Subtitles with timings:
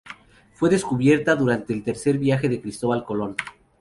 [0.55, 3.35] Fue descubierta durante el tercer viaje de Cristóbal Colón.